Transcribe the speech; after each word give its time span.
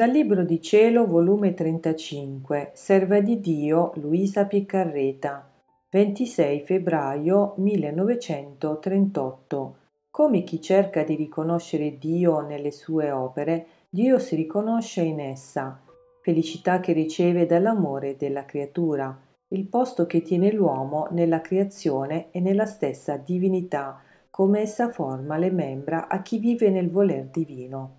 Dal 0.00 0.12
Libro 0.12 0.44
di 0.44 0.62
Cielo, 0.62 1.06
volume 1.06 1.52
35, 1.52 2.70
Serva 2.72 3.20
di 3.20 3.38
Dio 3.38 3.92
Luisa 3.96 4.46
Piccarreta, 4.46 5.46
26 5.90 6.62
febbraio 6.62 7.52
1938. 7.58 9.76
Come 10.10 10.42
chi 10.42 10.58
cerca 10.62 11.02
di 11.02 11.16
riconoscere 11.16 11.98
Dio 11.98 12.40
nelle 12.40 12.70
sue 12.70 13.10
opere, 13.10 13.66
Dio 13.90 14.18
si 14.18 14.36
riconosce 14.36 15.02
in 15.02 15.20
essa, 15.20 15.78
felicità 16.22 16.80
che 16.80 16.94
riceve 16.94 17.44
dall'amore 17.44 18.16
della 18.16 18.46
creatura, 18.46 19.14
il 19.48 19.66
posto 19.66 20.06
che 20.06 20.22
tiene 20.22 20.50
l'uomo 20.50 21.08
nella 21.10 21.42
creazione 21.42 22.28
e 22.30 22.40
nella 22.40 22.64
stessa 22.64 23.18
divinità, 23.18 24.00
come 24.30 24.60
essa 24.60 24.88
forma 24.88 25.36
le 25.36 25.50
membra 25.50 26.08
a 26.08 26.22
chi 26.22 26.38
vive 26.38 26.70
nel 26.70 26.88
voler 26.88 27.26
divino 27.26 27.98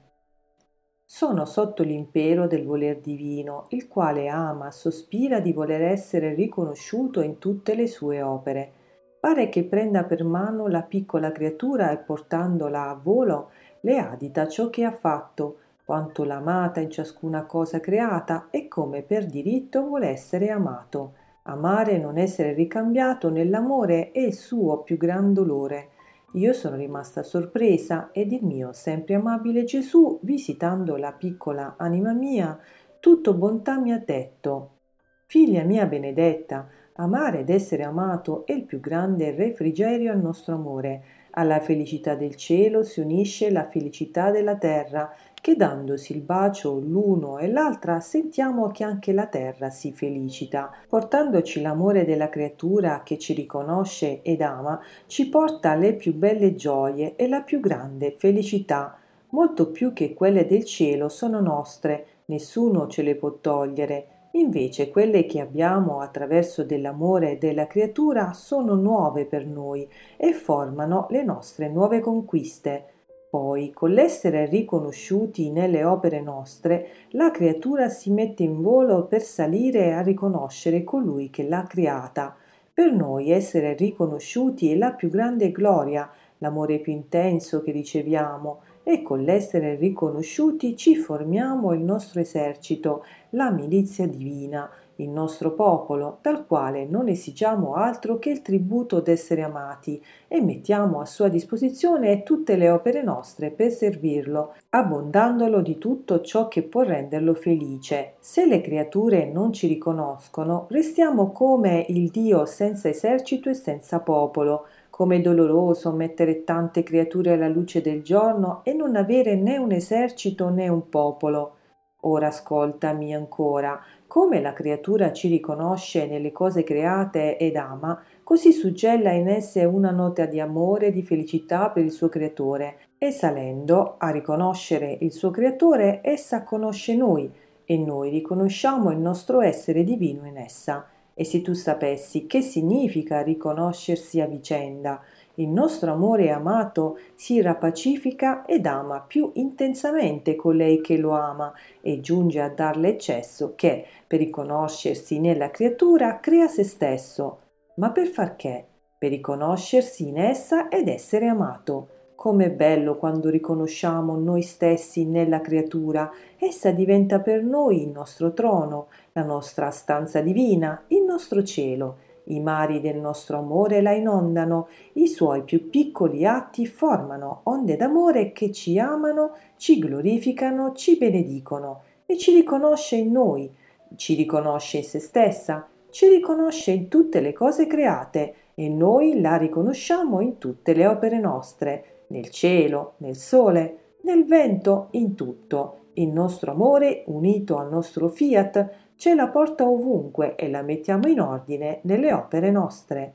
sono 1.14 1.44
sotto 1.44 1.84
l'impero 1.84 2.48
del 2.48 2.66
voler 2.66 3.02
divino, 3.02 3.66
il 3.72 3.90
quale 3.90 4.30
ama, 4.30 4.72
sospira 4.72 5.42
di 5.42 5.52
voler 5.52 5.82
essere 5.82 6.34
riconosciuto 6.34 7.20
in 7.20 7.38
tutte 7.38 7.76
le 7.76 7.86
sue 7.86 8.22
opere. 8.22 8.72
Pare 9.20 9.50
che 9.50 9.66
prenda 9.66 10.06
per 10.06 10.24
mano 10.24 10.68
la 10.68 10.84
piccola 10.84 11.34
creatura 11.34 11.92
e 11.92 11.98
portandola 11.98 12.88
a 12.88 12.94
volo 12.94 13.50
le 13.82 13.98
adita 13.98 14.48
ciò 14.48 14.70
che 14.70 14.86
ha 14.86 14.94
fatto, 14.94 15.58
quanto 15.84 16.24
l'ha 16.24 16.38
amata 16.38 16.80
in 16.80 16.90
ciascuna 16.90 17.44
cosa 17.44 17.82
creata 17.82 18.48
e 18.50 18.70
come 18.70 19.02
per 19.02 19.26
diritto 19.26 19.84
vuole 19.84 20.08
essere 20.08 20.50
amato. 20.50 21.16
Amare 21.44 21.92
e 21.92 21.98
non 21.98 22.18
essere 22.18 22.54
ricambiato 22.54 23.30
nell'amore 23.30 24.12
è 24.12 24.20
il 24.20 24.34
suo 24.34 24.78
più 24.78 24.96
gran 24.96 25.34
dolore 25.34 25.90
io 26.34 26.54
sono 26.54 26.78
rimasta 26.78 27.24
sorpresa 27.24 28.10
ed 28.12 28.32
il 28.32 28.46
mio 28.46 28.72
sempre 28.72 29.16
amabile 29.16 29.66
Gesù, 29.66 30.20
visitando 30.24 30.96
la 30.96 31.12
piccola 31.12 31.76
anima 31.78 32.14
mia, 32.14 32.58
tutto 33.00 33.34
bontà 33.34 33.80
mi 33.80 33.92
ha 33.92 34.02
detto, 34.04 34.78
Figlia 35.26 35.64
mia 35.64 35.86
benedetta, 35.86 36.68
amare 36.96 37.40
ed 37.40 37.50
essere 37.50 37.84
amato 37.84 38.46
è 38.46 38.52
il 38.52 38.64
più 38.64 38.80
grande 38.80 39.32
refrigerio 39.32 40.12
al 40.12 40.22
nostro 40.22 40.56
amore. 40.56 41.04
Alla 41.32 41.62
felicità 41.62 42.16
del 42.16 42.36
cielo 42.36 42.84
si 42.84 43.00
unisce 43.00 43.50
la 43.50 43.68
felicità 43.70 44.30
della 44.30 44.58
terra 44.58 45.10
che 45.42 45.56
dandosi 45.56 46.16
il 46.16 46.22
bacio 46.22 46.78
l'uno 46.78 47.40
e 47.40 47.50
l'altra 47.50 48.00
sentiamo 48.00 48.70
che 48.70 48.84
anche 48.84 49.12
la 49.12 49.26
terra 49.26 49.72
si 49.72 49.92
felicita. 49.92 50.72
Portandoci 50.88 51.62
l'amore 51.62 52.06
della 52.06 52.30
creatura 52.30 53.02
che 53.04 53.18
ci 53.18 53.34
riconosce 53.34 54.22
ed 54.22 54.42
ama, 54.42 54.80
ci 55.08 55.28
porta 55.30 55.74
le 55.74 55.96
più 55.96 56.14
belle 56.14 56.54
gioie 56.54 57.16
e 57.16 57.28
la 57.28 57.42
più 57.42 57.60
grande 57.60 58.14
felicità. 58.16 58.96
Molto 59.30 59.72
più 59.72 59.94
che 59.94 60.14
quelle 60.14 60.46
del 60.46 60.64
cielo 60.64 61.10
sono 61.10 61.40
nostre, 61.40 62.06
nessuno 62.26 62.88
ce 62.88 63.02
le 63.02 63.16
può 63.16 63.32
togliere. 63.42 64.08
Invece 64.34 64.92
quelle 64.92 65.26
che 65.26 65.40
abbiamo 65.40 66.02
attraverso 66.02 66.64
dell'amore 66.64 67.38
della 67.40 67.66
creatura 67.66 68.32
sono 68.34 68.76
nuove 68.76 69.26
per 69.26 69.46
noi 69.46 69.90
e 70.18 70.34
formano 70.34 71.08
le 71.10 71.24
nostre 71.24 71.68
nuove 71.68 72.00
conquiste. 72.00 72.86
Poi, 73.32 73.72
con 73.72 73.92
l'essere 73.92 74.46
riconosciuti 74.46 75.52
nelle 75.52 75.86
opere 75.86 76.20
nostre, 76.20 76.90
la 77.12 77.32
creatura 77.32 77.88
si 77.88 78.12
mette 78.12 78.44
in 78.44 78.62
volo 78.62 79.06
per 79.06 79.22
salire 79.22 79.94
a 79.94 80.02
riconoscere 80.02 80.84
colui 80.84 81.30
che 81.30 81.48
l'ha 81.48 81.64
creata. 81.64 82.36
Per 82.74 82.92
noi 82.92 83.32
essere 83.32 83.74
riconosciuti 83.74 84.74
è 84.74 84.76
la 84.76 84.92
più 84.92 85.10
grande 85.10 85.50
gloria, 85.54 86.12
l'amore 86.40 86.80
più 86.80 86.92
intenso 86.92 87.62
che 87.62 87.72
riceviamo, 87.72 88.64
e 88.84 89.02
con 89.02 89.22
l'essere 89.22 89.76
riconosciuti 89.76 90.76
ci 90.76 90.98
formiamo 90.98 91.72
il 91.72 91.80
nostro 91.80 92.20
esercito, 92.20 93.06
la 93.30 93.50
milizia 93.50 94.08
divina, 94.08 94.70
il 95.02 95.10
nostro 95.10 95.54
popolo, 95.54 96.20
dal 96.22 96.46
quale 96.46 96.86
non 96.86 97.08
esigiamo 97.08 97.74
altro 97.74 98.20
che 98.20 98.30
il 98.30 98.42
tributo 98.42 99.00
d'essere 99.00 99.42
amati 99.42 100.04
e 100.28 100.42
mettiamo 100.42 101.00
a 101.00 101.06
sua 101.06 101.28
disposizione 101.28 102.24
tutte 102.24 102.56
le 102.56 102.70
opere 102.70 103.02
nostre 103.04 103.52
per 103.52 103.72
servirlo, 103.72 104.54
abbondandolo 104.70 105.62
di 105.62 105.78
tutto 105.78 106.22
ciò 106.22 106.48
che 106.48 106.64
può 106.64 106.84
renderlo 106.84 107.34
felice. 107.34 108.14
Se 108.20 108.46
le 108.46 108.62
creature 108.62 109.26
non 109.26 109.52
ci 109.52 109.68
riconoscono, 109.68 110.68
restiamo 110.70 111.32
come 111.32 111.86
il 111.90 112.10
Dio 112.10 112.46
senza 112.46 112.90
esercito 112.90 113.50
e 113.50 113.54
senza 113.54 114.00
popolo, 114.00 114.66
come 114.90 115.18
è 115.18 115.22
doloroso 115.22 115.92
mettere 115.92 116.44
tante 116.44 116.84
creature 116.84 117.34
alla 117.34 117.48
luce 117.48 117.82
del 117.82 118.04
giorno 118.04 118.62
e 118.64 118.74
non 118.74 118.96
avere 118.96 119.36
né 119.36 119.58
un 119.58 119.72
esercito 119.72 120.50
né 120.50 120.68
un 120.68 120.90
popolo. 120.90 121.56
Ora 122.02 122.28
ascoltami 122.28 123.14
ancora, 123.14 123.80
come 124.12 124.42
la 124.42 124.52
creatura 124.52 125.14
ci 125.14 125.30
riconosce 125.30 126.06
nelle 126.06 126.34
cose 126.34 126.64
create 126.64 127.38
ed 127.38 127.56
ama, 127.56 127.98
così 128.26 128.52
suggella 128.52 129.14
in 129.14 129.30
esse 129.30 129.64
una 129.64 129.92
nota 129.92 130.26
di 130.26 130.42
amore 130.42 130.88
e 130.88 130.92
di 130.92 131.02
felicità 131.02 131.70
per 131.70 131.86
il 131.86 131.92
suo 131.92 132.10
creatore, 132.10 132.80
e 132.98 133.12
salendo 133.12 133.96
a 133.98 134.10
riconoscere 134.10 134.98
il 135.00 135.14
suo 135.14 135.32
creatore, 135.32 136.02
essa 136.04 136.44
conosce 136.44 136.94
noi, 136.94 137.32
e 137.64 137.78
noi 137.78 138.10
riconosciamo 138.10 138.92
il 138.92 138.98
nostro 138.98 139.40
essere 139.40 139.86
divino 139.86 140.28
in 140.28 140.36
essa. 140.36 140.88
E 141.14 141.24
se 141.24 141.42
tu 141.42 141.54
sapessi 141.54 142.28
che 142.28 142.42
significa 142.42 143.22
riconoscersi 143.22 144.20
a 144.20 144.26
vicenda, 144.26 145.02
il 145.36 145.48
nostro 145.48 145.92
amore 145.92 146.30
amato 146.30 147.00
si 147.16 147.42
rapacifica 147.42 148.46
ed 148.46 148.66
ama 148.66 149.00
più 149.00 149.32
intensamente 149.36 150.36
colei 150.36 150.82
che 150.82 150.98
lo 150.98 151.12
ama 151.12 151.54
e 151.80 152.02
giunge 152.02 152.42
a 152.42 152.50
darle 152.50 152.90
eccesso 152.90 153.54
che, 153.56 153.86
per 154.06 154.20
riconoscersi 154.20 155.20
nella 155.20 155.50
creatura, 155.50 156.20
crea 156.20 156.48
se 156.48 156.64
stesso. 156.64 157.40
Ma 157.76 157.92
per 157.92 158.08
far 158.08 158.36
che? 158.36 158.66
Per 158.98 159.10
riconoscersi 159.10 160.08
in 160.08 160.18
essa 160.18 160.68
ed 160.68 160.88
essere 160.88 161.28
amato. 161.28 161.88
Com'è 162.16 162.52
bello 162.52 162.98
quando 162.98 163.30
riconosciamo 163.30 164.16
noi 164.16 164.44
stessi 164.44 165.06
nella 165.06 165.42
creatura, 165.42 166.12
essa 166.38 166.70
diventa 166.70 167.20
per 167.20 167.42
noi 167.42 167.82
il 167.82 167.90
nostro 167.90 168.34
trono, 168.34 168.90
la 169.14 169.24
nostra 169.24 169.72
stanza 169.72 170.22
divina, 170.22 170.84
il 170.90 171.02
nostro 171.02 171.44
cielo 171.44 172.10
i 172.34 172.40
mari 172.40 172.80
del 172.80 172.98
nostro 172.98 173.38
amore 173.38 173.82
la 173.82 173.92
inondano, 173.92 174.68
i 174.94 175.08
suoi 175.08 175.44
più 175.44 175.70
piccoli 175.70 176.26
atti 176.26 176.66
formano 176.66 177.42
onde 177.44 177.76
d'amore 177.76 178.32
che 178.32 178.52
ci 178.52 178.78
amano, 178.80 179.36
ci 179.58 179.80
glorificano, 179.80 180.74
ci 180.74 180.98
benedicono 180.98 181.84
e 182.06 182.18
ci 182.18 182.34
riconosce 182.34 182.96
in 182.96 183.12
noi, 183.12 183.50
ci 183.96 184.16
riconosce 184.16 184.78
in 184.78 184.84
se 184.84 185.00
stessa, 185.00 185.68
ci 185.90 186.08
riconosce 186.08 186.72
in 186.72 186.88
tutte 186.88 187.20
le 187.20 187.34
cose 187.34 187.68
create 187.68 188.36
e 188.56 188.70
noi 188.70 189.20
la 189.20 189.38
riconosciamo 189.38 190.22
in 190.22 190.38
tutte 190.38 190.74
le 190.74 190.88
opere 190.88 191.20
nostre, 191.20 192.04
nel 192.08 192.30
cielo, 192.30 192.94
nel 192.98 193.16
sole, 193.16 193.78
nel 194.02 194.26
vento, 194.26 194.88
in 194.92 195.16
tutto. 195.16 195.78
Il 195.94 196.10
nostro 196.10 196.52
amore, 196.52 197.04
unito 197.08 197.58
al 197.58 197.70
nostro 197.70 198.08
fiat, 198.08 198.70
ce 199.02 199.16
la 199.16 199.30
porta 199.30 199.68
ovunque 199.68 200.36
e 200.36 200.48
la 200.48 200.62
mettiamo 200.62 201.08
in 201.08 201.22
ordine 201.22 201.80
nelle 201.86 202.14
opere 202.14 202.52
nostre. 202.52 203.14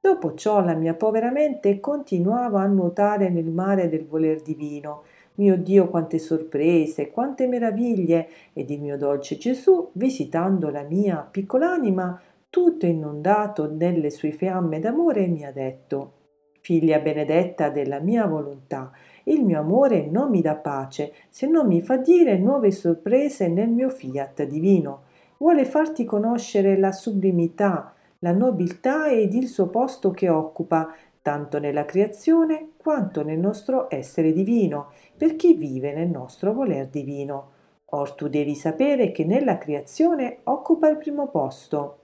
Dopo 0.00 0.34
ciò 0.34 0.60
la 0.64 0.74
mia 0.74 0.94
povera 0.94 1.30
mente 1.30 1.78
continuava 1.78 2.60
a 2.60 2.66
nuotare 2.66 3.28
nel 3.28 3.48
mare 3.48 3.88
del 3.88 4.04
voler 4.04 4.42
divino. 4.42 5.04
Mio 5.34 5.56
Dio, 5.56 5.86
quante 5.86 6.18
sorprese, 6.18 7.12
quante 7.12 7.46
meraviglie! 7.46 8.28
Ed 8.52 8.68
il 8.70 8.80
mio 8.80 8.98
dolce 8.98 9.36
Gesù, 9.36 9.90
visitando 9.92 10.70
la 10.70 10.82
mia 10.82 11.18
piccola 11.30 11.70
anima, 11.70 12.20
tutto 12.50 12.86
inondato 12.86 13.72
nelle 13.72 14.10
sue 14.10 14.32
fiamme 14.32 14.80
d'amore, 14.80 15.28
mi 15.28 15.44
ha 15.44 15.52
detto 15.52 16.14
Figlia 16.62 16.98
benedetta 16.98 17.70
della 17.70 18.00
mia 18.00 18.26
volontà, 18.26 18.90
il 19.24 19.44
mio 19.44 19.60
amore 19.60 20.04
non 20.04 20.30
mi 20.30 20.40
dà 20.40 20.56
pace 20.56 21.12
se 21.28 21.46
non 21.46 21.68
mi 21.68 21.80
fa 21.80 21.96
dire 21.96 22.38
nuove 22.38 22.72
sorprese 22.72 23.46
nel 23.46 23.68
mio 23.68 23.88
fiat 23.88 24.42
divino 24.44 25.10
vuole 25.42 25.64
farti 25.64 26.04
conoscere 26.04 26.78
la 26.78 26.92
sublimità, 26.92 27.92
la 28.20 28.30
nobiltà 28.30 29.10
ed 29.10 29.34
il 29.34 29.48
suo 29.48 29.66
posto 29.66 30.12
che 30.12 30.28
occupa, 30.28 30.94
tanto 31.20 31.58
nella 31.58 31.84
creazione 31.84 32.74
quanto 32.76 33.24
nel 33.24 33.40
nostro 33.40 33.92
essere 33.92 34.32
divino, 34.32 34.92
per 35.16 35.34
chi 35.34 35.54
vive 35.54 35.92
nel 35.94 36.08
nostro 36.08 36.52
voler 36.52 36.86
divino. 36.86 37.50
Or 37.86 38.12
tu 38.12 38.28
devi 38.28 38.54
sapere 38.54 39.10
che 39.10 39.24
nella 39.24 39.58
creazione 39.58 40.38
occupa 40.44 40.88
il 40.88 40.98
primo 40.98 41.26
posto. 41.26 41.98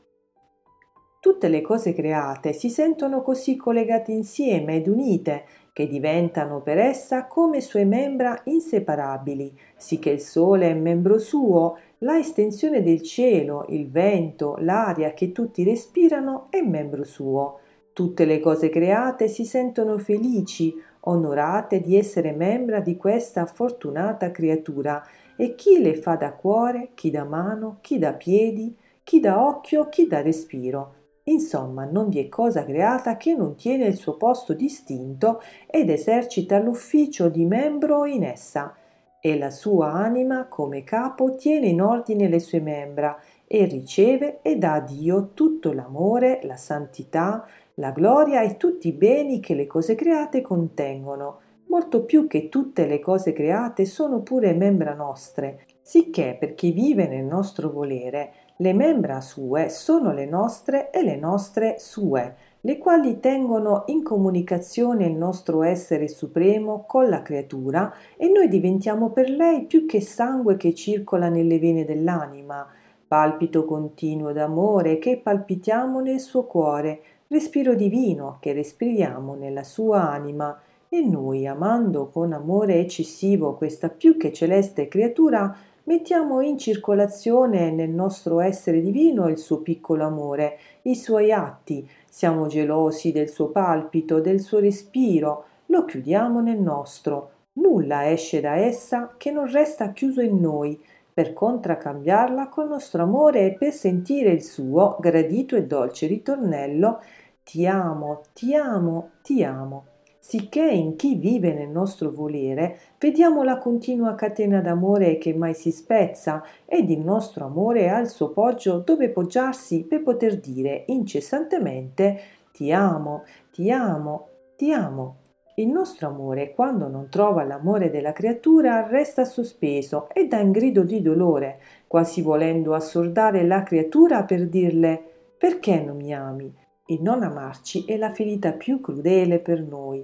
Tutte 1.21 1.49
le 1.49 1.61
cose 1.61 1.93
create 1.93 2.53
si 2.53 2.69
sentono 2.71 3.23
così 3.23 3.55
collegate 3.55 4.11
insieme 4.11 4.75
ed 4.75 4.89
unite 4.89 5.45
che 5.73 5.87
diventano 5.87 6.61
per 6.61 6.79
essa 6.79 7.27
come 7.27 7.61
sue 7.61 7.85
membra 7.85 8.41
inseparabili, 8.45 9.57
sicché 9.77 10.11
il 10.11 10.21
sole 10.21 10.71
è 10.71 10.75
membro 10.75 11.19
suo, 11.19 11.77
la 12.03 12.17
estensione 12.17 12.83
del 12.83 13.03
cielo, 13.03 13.65
il 13.71 13.91
vento, 13.91 14.57
l'aria 14.61 15.13
che 15.15 15.33
tutti 15.33 15.65
respirano 15.65 16.47
è 16.51 16.61
membro 16.61 17.03
suo. 17.03 17.59
Tutte 17.93 18.25
le 18.25 18.39
cose 18.39 18.69
create 18.69 19.27
si 19.27 19.45
sentono 19.45 19.99
felici, 19.99 20.73
onorate 21.01 21.81
di 21.81 21.97
essere 21.97 22.33
membra 22.33 22.81
di 22.81 22.97
questa 22.97 23.47
fortunata 23.47 24.31
creatura 24.31 25.05
e 25.37 25.57
chi 25.57 25.81
le 25.81 25.97
fa 25.97 26.15
da 26.15 26.33
cuore, 26.35 26.91
chi 26.95 27.11
da 27.11 27.25
mano, 27.25 27.79
chi 27.81 27.99
da 27.99 28.13
piedi, 28.13 28.77
chi 29.03 29.19
da 29.19 29.45
occhio, 29.45 29.89
chi 29.89 30.07
da 30.07 30.21
respiro. 30.21 30.95
Insomma, 31.25 31.85
non 31.85 32.09
vi 32.09 32.21
è 32.21 32.29
cosa 32.29 32.65
creata 32.65 33.17
che 33.17 33.35
non 33.35 33.57
tiene 33.57 33.87
il 33.87 33.97
suo 33.97 34.17
posto 34.17 34.55
distinto 34.55 35.41
ed 35.67 35.91
esercita 35.91 36.59
l'ufficio 36.59 37.29
di 37.29 37.45
membro 37.45 38.05
in 38.05 38.23
essa, 38.23 38.75
e 39.21 39.37
la 39.37 39.51
sua 39.51 39.93
anima, 39.93 40.47
come 40.47 40.85
capo, 40.85 41.35
tiene 41.35 41.67
in 41.67 41.83
ordine 41.83 42.29
le 42.29 42.39
sue 42.39 42.61
membra 42.61 43.19
e 43.47 43.65
riceve 43.65 44.41
e 44.43 44.57
dà 44.57 44.75
a 44.75 44.81
Dio 44.81 45.31
tutto 45.35 45.73
l'amore, 45.73 46.41
la 46.45 46.57
santità, 46.57 47.47
la 47.75 47.91
gloria 47.91 48.43
e 48.43 48.57
tutti 48.57 48.89
i 48.89 48.93
beni 48.93 49.41
che 49.41 49.55
le 49.55 49.67
cose 49.67 49.95
create 49.95 50.41
contengono, 50.41 51.41
molto 51.69 52.05
più 52.05 52.27
che 52.27 52.49
tutte 52.49 52.87
le 52.87 52.99
cose 52.99 53.33
create 53.33 53.85
sono 53.85 54.21
pure 54.21 54.53
membra 54.53 54.95
nostre, 54.95 55.67
sicché 55.83 56.37
per 56.39 56.55
chi 56.55 56.73
vive 56.73 57.07
nel 57.07 57.25
nostro 57.25 57.71
volere, 57.71 58.33
le 58.59 58.73
membra 58.73 59.21
sue 59.21 59.69
sono 59.69 60.13
le 60.13 60.27
nostre 60.27 60.91
e 60.91 61.03
le 61.03 61.17
nostre 61.17 61.77
sue, 61.79 62.37
le 62.63 62.79
quali 62.79 63.21
tengono 63.21 63.85
in 63.87 64.03
comunicazione 64.03 65.07
il 65.07 65.15
nostro 65.15 65.63
essere 65.63 66.09
supremo 66.09 66.85
con 66.87 67.09
la 67.09 67.23
creatura 67.23 67.95
e 68.17 68.29
noi 68.29 68.49
diventiamo 68.49 69.11
per 69.11 69.31
lei 69.31 69.65
più 69.65 69.87
che 69.87 70.01
sangue 70.01 70.57
che 70.57 70.75
circola 70.75 71.29
nelle 71.29 71.61
vene 71.61 71.85
dell'anima, 71.85 72.67
palpito 73.07 73.65
continuo 73.65 74.33
d'amore 74.33 74.99
che 74.99 75.19
palpitiamo 75.19 76.01
nel 76.01 76.19
suo 76.19 76.45
cuore, 76.45 77.01
respiro 77.29 77.75
divino 77.75 78.39
che 78.41 78.53
respiriamo 78.53 79.35
nella 79.35 79.63
sua 79.63 80.11
anima, 80.11 80.61
e 80.91 81.03
noi, 81.03 81.47
amando 81.47 82.09
con 82.09 82.33
amore 82.33 82.81
eccessivo 82.81 83.57
questa 83.57 83.91
più 83.91 84.17
che 84.17 84.33
celeste 84.33 84.89
creatura, 84.89 85.55
mettiamo 85.85 86.41
in 86.41 86.59
circolazione 86.59 87.71
nel 87.71 87.91
nostro 87.91 88.41
essere 88.41 88.81
divino 88.81 89.29
il 89.29 89.37
suo 89.37 89.61
piccolo 89.61 90.05
amore, 90.05 90.59
i 90.83 90.95
suoi 90.95 91.33
atti, 91.33 91.89
siamo 92.09 92.47
gelosi 92.47 93.13
del 93.13 93.29
suo 93.29 93.49
palpito, 93.49 94.21
del 94.21 94.41
suo 94.41 94.59
respiro, 94.59 95.45
lo 95.67 95.85
chiudiamo 95.85 96.41
nel 96.41 96.61
nostro. 96.61 97.31
Nulla 97.55 98.11
esce 98.11 98.41
da 98.41 98.57
essa 98.57 99.15
che 99.17 99.31
non 99.31 99.51
resta 99.51 99.93
chiuso 99.93 100.21
in 100.21 100.41
noi, 100.41 100.81
per 101.13 101.33
contraccambiarla 101.33 102.49
col 102.49 102.69
nostro 102.69 103.03
amore 103.03 103.47
e 103.47 103.55
per 103.55 103.73
sentire 103.73 104.31
il 104.31 104.43
suo 104.43 104.97
gradito 105.01 105.57
e 105.57 105.67
dolce 105.67 106.07
ritornello. 106.07 107.01
Ti 107.43 107.67
amo, 107.67 108.23
ti 108.33 108.55
amo, 108.55 109.11
ti 109.23 109.43
amo 109.43 109.85
sicché 110.29 110.69
in 110.69 110.95
chi 110.97 111.15
vive 111.15 111.55
nel 111.55 111.71
nostro 111.71 112.11
volere 112.11 112.79
vediamo 112.99 113.43
la 113.43 113.57
continua 113.57 114.15
catena 114.15 114.61
d'amore 114.61 115.17
che 115.17 115.33
mai 115.33 115.55
si 115.55 115.71
spezza 115.71 116.45
ed 116.67 116.91
il 116.91 117.01
nostro 117.01 117.47
amore 117.47 117.89
ha 117.89 117.99
il 117.99 118.11
suo 118.11 118.29
poggio 118.29 118.83
dove 118.85 119.09
poggiarsi 119.09 119.85
per 119.85 120.03
poter 120.03 120.39
dire 120.39 120.85
incessantemente 120.89 122.21
ti 122.53 122.71
amo, 122.71 123.23
ti 123.51 123.71
amo, 123.71 124.29
ti 124.55 124.71
amo. 124.71 125.17
Il 125.55 125.69
nostro 125.69 126.09
amore, 126.09 126.53
quando 126.53 126.89
non 126.89 127.09
trova 127.09 127.43
l'amore 127.43 127.89
della 127.89 128.13
creatura, 128.13 128.87
resta 128.87 129.25
sospeso 129.25 130.11
e 130.13 130.27
dà 130.27 130.41
un 130.41 130.51
grido 130.51 130.83
di 130.83 131.01
dolore, 131.01 131.59
quasi 131.87 132.21
volendo 132.21 132.75
assordare 132.75 133.47
la 133.47 133.63
creatura 133.63 134.25
per 134.25 134.47
dirle 134.47 135.03
perché 135.39 135.81
non 135.81 135.97
mi 135.97 136.13
ami? 136.13 136.55
Il 136.91 137.03
non 137.03 137.23
amarci 137.23 137.85
è 137.85 137.97
la 137.97 138.13
ferita 138.13 138.53
più 138.53 138.81
crudele 138.81 139.41
per 139.41 139.63
noi. 139.63 140.03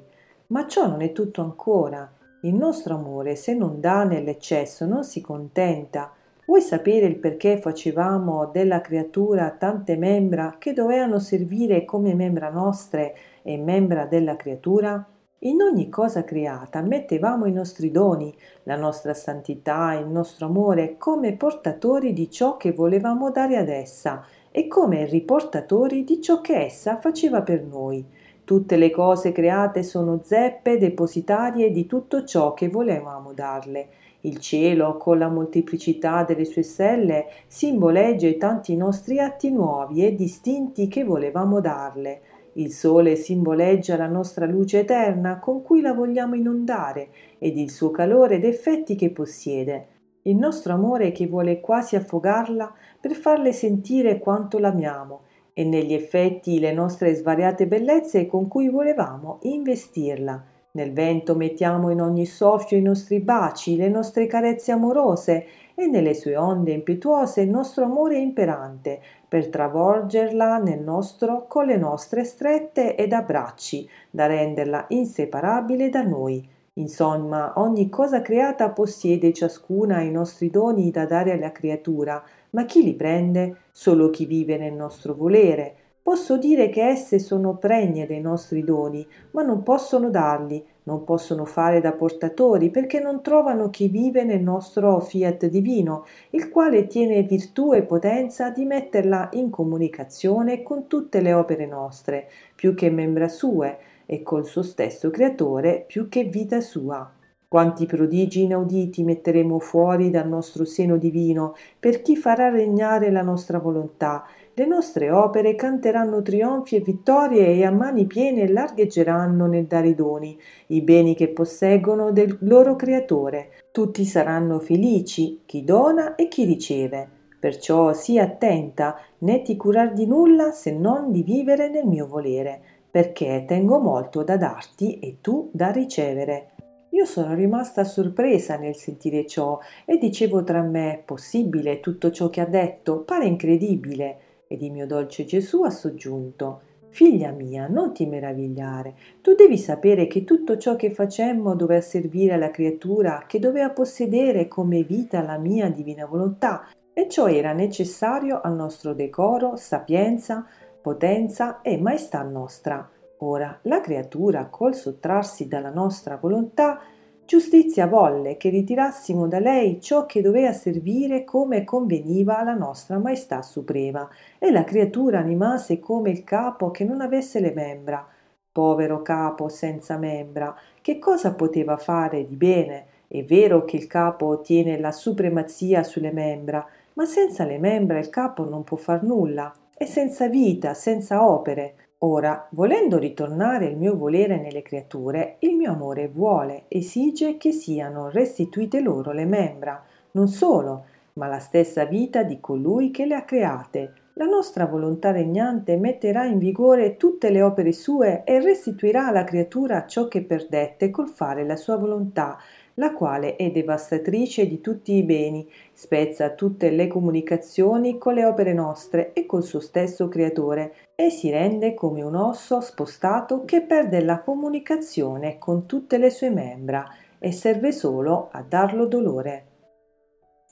Ma 0.49 0.67
ciò 0.67 0.87
non 0.87 1.00
è 1.00 1.12
tutto 1.12 1.41
ancora. 1.41 2.11
Il 2.43 2.55
nostro 2.55 2.96
amore, 2.96 3.37
se 3.37 3.55
non 3.55 3.81
dà 3.81 4.05
nell'eccesso, 4.05 4.85
non 4.85 5.02
si 5.02 5.23
contenta. 5.23 6.12
Vuoi 6.46 6.61
sapere 6.61 7.06
il 7.06 7.17
perché 7.17 7.58
facevamo 7.58 8.50
della 8.52 8.82
creatura 8.82 9.50
tante 9.52 9.96
membra 9.96 10.56
che 10.58 10.75
dovevano 10.75 11.19
servire 11.19 11.87
come 11.87 12.14
membra 12.14 12.50
nostre 12.50 13.17
e 13.43 13.56
membra 13.56 14.05
della 14.05 14.37
creatura? 14.37 15.08
In 15.46 15.62
ogni 15.62 15.88
cosa 15.88 16.25
creata 16.25 16.82
mettevamo 16.82 17.46
i 17.46 17.52
nostri 17.52 17.91
doni, 17.91 18.35
la 18.64 18.76
nostra 18.76 19.14
santità, 19.14 19.94
il 19.94 20.06
nostro 20.06 20.46
amore 20.46 20.96
come 20.99 21.35
portatori 21.35 22.12
di 22.12 22.31
ciò 22.31 22.58
che 22.58 22.73
volevamo 22.73 23.31
dare 23.31 23.56
ad 23.56 23.69
essa 23.69 24.25
e 24.50 24.69
come 24.69 25.06
riportatori 25.06 26.05
di 26.05 26.20
ciò 26.20 26.41
che 26.41 26.56
essa 26.56 26.99
faceva 26.99 27.43
per 27.43 27.62
noi. 27.62 28.06
Tutte 28.44 28.76
le 28.76 28.91
cose 28.91 29.32
create 29.32 29.82
sono 29.82 30.20
zeppe 30.23 30.76
depositarie 30.76 31.70
di 31.70 31.87
tutto 31.87 32.25
ciò 32.25 32.52
che 32.52 32.69
volevamo 32.69 33.32
darle. 33.32 33.88
Il 34.20 34.38
cielo, 34.38 34.99
con 34.99 35.17
la 35.17 35.29
molteplicità 35.29 36.25
delle 36.25 36.44
sue 36.44 36.62
stelle, 36.62 37.26
simboleggia 37.46 38.26
i 38.26 38.37
tanti 38.37 38.76
nostri 38.76 39.19
atti 39.19 39.50
nuovi 39.50 40.05
e 40.05 40.14
distinti 40.14 40.88
che 40.88 41.05
volevamo 41.05 41.61
darle. 41.61 42.20
Il 42.55 42.70
sole 42.70 43.17
simboleggia 43.17 43.96
la 43.96 44.08
nostra 44.08 44.44
luce 44.44 44.81
eterna 44.81 45.38
con 45.38 45.62
cui 45.62 45.81
la 45.81 45.94
vogliamo 45.94 46.35
inondare 46.35 47.08
ed 47.38 47.56
il 47.56 47.70
suo 47.70 47.91
calore 47.91 48.35
ed 48.35 48.44
effetti 48.44 48.94
che 48.94 49.08
possiede. 49.08 49.87
Il 50.23 50.37
nostro 50.37 50.75
amore 50.75 51.12
che 51.12 51.26
vuole 51.26 51.61
quasi 51.61 51.96
affogarla 51.96 52.70
per 53.00 53.12
farle 53.12 53.55
sentire 53.55 54.19
quanto 54.19 54.58
l'amiamo 54.58 55.23
e 55.54 55.64
negli 55.64 55.94
effetti 55.94 56.58
le 56.58 56.72
nostre 56.72 57.14
svariate 57.14 57.66
bellezze 57.66 58.26
con 58.26 58.48
cui 58.48 58.68
volevamo 58.68 59.38
investirla. 59.42 60.44
Nel 60.72 60.92
vento 60.92 61.36
mettiamo 61.36 61.90
in 61.90 62.00
ogni 62.00 62.26
soffio 62.26 62.76
i 62.76 62.82
nostri 62.82 63.20
baci, 63.20 63.76
le 63.76 63.88
nostre 63.88 64.26
carezze 64.26 64.72
amorose 64.72 65.46
e 65.76 65.86
nelle 65.86 66.14
sue 66.14 66.36
onde 66.36 66.72
impetuose 66.72 67.42
il 67.42 67.50
nostro 67.50 67.84
amore 67.84 68.18
imperante, 68.18 69.00
per 69.28 69.48
travolgerla 69.48 70.58
nel 70.58 70.80
nostro 70.80 71.46
con 71.46 71.66
le 71.66 71.76
nostre 71.76 72.24
strette 72.24 72.96
ed 72.96 73.12
abbracci, 73.12 73.88
da 74.10 74.26
renderla 74.26 74.86
inseparabile 74.88 75.88
da 75.90 76.02
noi. 76.02 76.48
Insomma, 76.74 77.52
ogni 77.56 77.88
cosa 77.88 78.20
creata 78.20 78.70
possiede 78.70 79.32
ciascuna 79.32 80.00
i 80.00 80.10
nostri 80.10 80.50
doni 80.50 80.90
da 80.90 81.06
dare 81.06 81.30
alla 81.32 81.52
creatura, 81.52 82.20
ma 82.54 82.64
chi 82.64 82.82
li 82.82 82.94
prende? 82.94 83.56
Solo 83.70 84.10
chi 84.10 84.24
vive 84.24 84.56
nel 84.56 84.72
nostro 84.72 85.14
volere. 85.14 85.74
Posso 86.04 86.36
dire 86.36 86.68
che 86.68 86.86
esse 86.86 87.18
sono 87.18 87.56
pregne 87.56 88.06
dei 88.06 88.20
nostri 88.20 88.62
doni, 88.62 89.06
ma 89.30 89.43
non 89.43 89.62
possono 89.62 90.10
darli, 90.10 90.62
non 90.82 91.02
possono 91.02 91.46
fare 91.46 91.81
da 91.81 91.93
portatori, 91.93 92.70
perché 92.70 93.00
non 93.00 93.22
trovano 93.22 93.70
chi 93.70 93.88
vive 93.88 94.22
nel 94.22 94.43
nostro 94.43 95.00
fiat 95.00 95.46
divino, 95.46 96.05
il 96.31 96.50
quale 96.50 96.86
tiene 96.86 97.22
virtù 97.22 97.72
e 97.72 97.84
potenza 97.84 98.50
di 98.50 98.67
metterla 98.67 99.31
in 99.32 99.48
comunicazione 99.48 100.62
con 100.62 100.86
tutte 100.88 101.22
le 101.22 101.32
opere 101.32 101.64
nostre, 101.67 102.29
più 102.55 102.74
che 102.74 102.90
membra 102.90 103.29
sue, 103.29 103.79
e 104.06 104.22
col 104.22 104.44
suo 104.44 104.62
stesso 104.62 105.08
creatore 105.08 105.84
più 105.86 106.10
che 106.10 106.24
vita 106.24 106.60
sua. 106.60 107.10
Quanti 107.48 107.86
prodigi 107.86 108.43
inauditi 108.43 109.05
metteremo 109.05 109.58
fuori 109.58 110.10
dal 110.10 110.29
nostro 110.29 110.65
seno 110.65 110.96
divino 110.96 111.55
per 111.79 112.03
chi 112.03 112.17
farà 112.17 112.48
regnare 112.48 113.10
la 113.10 113.22
nostra 113.22 113.58
volontà. 113.58 114.24
Le 114.55 114.67
nostre 114.67 115.10
opere 115.10 115.55
canteranno 115.55 116.22
trionfi 116.22 116.77
e 116.77 116.81
vittorie 116.81 117.46
e 117.48 117.65
a 117.65 117.70
mani 117.70 118.06
piene 118.06 118.48
largheggeranno 118.48 119.46
nel 119.46 119.67
dare 119.67 119.89
i 119.89 119.94
doni, 119.94 120.39
i 120.69 120.81
beni 120.81 121.15
che 121.15 121.29
posseggono 121.29 122.13
del 122.13 122.36
loro 122.41 122.77
creatore. 122.77 123.51
Tutti 123.70 124.05
saranno 124.05 124.60
felici, 124.60 125.41
chi 125.44 125.65
dona 125.65 126.15
e 126.15 126.29
chi 126.29 126.44
riceve. 126.44 127.08
Perciò 127.39 127.93
sii 127.93 128.19
attenta, 128.19 128.96
né 129.19 129.43
ti 129.43 129.56
curar 129.56 129.93
di 129.93 130.06
nulla 130.06 130.51
se 130.51 130.72
non 130.72 131.10
di 131.13 131.22
vivere 131.22 131.69
nel 131.69 131.84
mio 131.84 132.06
volere, 132.06 132.60
perché 132.91 133.44
tengo 133.46 133.79
molto 133.81 134.22
da 134.22 134.36
darti 134.36 134.98
e 134.98 135.19
tu 135.20 135.51
da 135.53 135.70
ricevere. 135.70 136.54
Io 136.94 137.06
sono 137.06 137.34
rimasta 137.34 137.82
sorpresa 137.82 138.56
nel 138.56 138.77
sentire 138.77 139.27
ciò 139.27 139.58
e 139.84 139.98
dicevo 139.98 140.44
tra 140.44 140.63
me 140.63 141.03
possibile 141.05 141.81
tutto 141.81 142.13
ciò 142.13 142.31
che 142.31 142.41
ha 142.41 142.46
detto, 142.46 143.01
pare 143.01 143.27
incredibile. 143.27 144.19
Ed 144.46 144.63
il 144.63 144.70
mio 144.70 144.86
dolce 144.86 145.24
Gesù 145.24 145.65
ha 145.65 145.70
soggiunto 145.70 146.60
Figlia 146.91 147.32
mia, 147.32 147.67
non 147.67 147.93
ti 147.93 148.06
meravigliare. 148.06 148.94
Tu 149.20 149.34
devi 149.34 149.58
sapere 149.58 150.06
che 150.06 150.22
tutto 150.22 150.56
ciò 150.56 150.77
che 150.77 150.91
facemmo 150.93 151.56
doveva 151.56 151.81
servire 151.81 152.34
alla 152.34 152.53
creatura 152.53 153.24
che 153.27 153.41
doveva 153.41 153.70
possedere 153.70 154.46
come 154.46 154.84
vita 154.84 155.20
la 155.20 155.36
mia 155.36 155.69
divina 155.69 156.06
volontà, 156.06 156.69
e 156.93 157.08
ciò 157.08 157.27
era 157.27 157.53
necessario 157.53 158.41
al 158.41 158.55
nostro 158.55 158.94
decoro, 158.94 159.56
sapienza, 159.56 160.46
potenza 160.81 161.60
e 161.60 161.77
maestà 161.77 162.22
nostra. 162.22 162.89
Ora 163.26 163.58
la 163.62 163.81
creatura, 163.81 164.48
col 164.48 164.74
sottrarsi 164.74 165.48
dalla 165.48 165.70
nostra 165.70 166.19
volontà, 166.20 166.81
giustizia 167.24 167.86
volle 167.86 168.36
che 168.36 168.50
ritirassimo 168.50 169.26
da 169.26 169.38
lei 169.38 169.81
ciò 169.81 170.04
che 170.04 170.20
doveva 170.20 170.52
servire 170.52 171.24
come 171.24 171.64
conveniva 171.64 172.36
alla 172.36 172.52
nostra 172.52 172.98
maestà 172.98 173.40
suprema, 173.40 174.06
e 174.38 174.50
la 174.50 174.62
creatura 174.62 175.22
rimase 175.22 175.81
come 175.81 176.10
il 176.10 176.22
capo 176.22 176.70
che 176.70 176.84
non 176.84 177.00
avesse 177.00 177.40
le 177.40 177.52
membra. 177.54 178.06
Povero 178.52 179.00
capo 179.00 179.48
senza 179.48 179.96
membra, 179.96 180.54
che 180.82 180.98
cosa 180.98 181.32
poteva 181.32 181.78
fare 181.78 182.26
di 182.26 182.36
bene? 182.36 182.86
È 183.08 183.24
vero 183.24 183.64
che 183.64 183.76
il 183.76 183.86
capo 183.86 184.26
ottiene 184.26 184.78
la 184.78 184.93
supremazia 184.93 185.82
sulle 185.82 186.12
membra, 186.12 186.64
ma 186.93 187.06
senza 187.06 187.44
le 187.44 187.56
membra 187.56 187.98
il 187.98 188.10
capo 188.10 188.44
non 188.44 188.64
può 188.64 188.76
far 188.76 189.02
nulla, 189.02 189.50
è 189.74 189.86
senza 189.86 190.28
vita, 190.28 190.74
senza 190.74 191.26
opere. 191.26 191.76
Ora, 192.06 192.46
volendo 192.51 192.99
ritornare 192.99 193.65
il 193.65 193.79
mio 193.79 193.96
volere 193.96 194.39
nelle 194.39 194.61
creature, 194.61 195.37
il 195.39 195.56
mio 195.56 195.73
amore 195.73 196.08
vuole, 196.08 196.65
esige 196.69 197.39
che 197.39 197.51
siano 197.51 198.11
restituite 198.11 198.81
loro 198.81 199.13
le 199.13 199.25
membra, 199.25 199.82
non 200.11 200.29
solo, 200.29 200.84
ma 201.15 201.29
la 201.29 201.39
stessa 201.39 201.87
vita 201.87 202.23
di 202.23 202.41
colui 202.41 202.91
che 202.91 203.06
le 203.06 203.15
ha 203.15 203.25
create. 203.25 203.94
La 204.17 204.27
nostra 204.27 204.67
volontà 204.67 205.13
regnante 205.13 205.79
metterà 205.79 206.27
in 206.27 206.37
vigore 206.37 206.99
tutte 206.99 207.31
le 207.31 207.41
opere 207.41 207.73
sue 207.73 208.23
e 208.25 208.39
restituirà 208.39 209.06
alla 209.06 209.25
creatura 209.25 209.87
ciò 209.87 210.06
che 210.06 210.23
perdette 210.23 210.91
col 210.91 211.08
fare 211.08 211.46
la 211.46 211.56
sua 211.56 211.77
volontà, 211.79 212.37
la 212.74 212.93
quale 212.93 213.36
è 213.36 213.50
devastatrice 213.50 214.46
di 214.46 214.60
tutti 214.60 214.94
i 214.94 215.02
beni, 215.02 215.48
spezza 215.72 216.31
tutte 216.31 216.70
le 216.70 216.86
comunicazioni 216.86 217.98
con 217.98 218.14
le 218.14 218.24
opere 218.24 218.52
nostre 218.52 219.12
e 219.12 219.26
col 219.26 219.44
suo 219.44 219.60
stesso 219.60 220.08
creatore, 220.08 220.74
e 220.94 221.10
si 221.10 221.31
rende 221.31 221.74
come 221.74 222.02
un 222.02 222.14
osso 222.14 222.60
spostato 222.60 223.44
che 223.44 223.62
perde 223.62 224.02
la 224.02 224.20
comunicazione 224.20 225.38
con 225.38 225.66
tutte 225.66 225.98
le 225.98 226.10
sue 226.10 226.31
membra 226.31 226.84
e 227.19 227.32
serve 227.32 227.72
solo 227.72 228.28
a 228.31 228.43
darlo 228.43 228.86
dolore. 228.86 229.46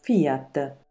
Fiat 0.01 0.82